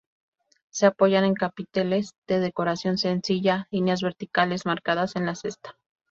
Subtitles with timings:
[0.71, 5.77] Se apoyan en capiteles de decoración sencilla: líneas verticales marcadas en la cesta.